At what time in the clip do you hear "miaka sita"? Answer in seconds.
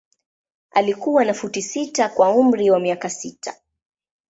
2.79-3.55